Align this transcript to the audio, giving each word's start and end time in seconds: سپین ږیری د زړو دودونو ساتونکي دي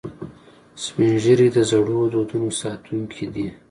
سپین 0.83 1.13
ږیری 1.23 1.47
د 1.53 1.57
زړو 1.71 1.97
دودونو 2.13 2.49
ساتونکي 2.61 3.25
دي 3.33 3.47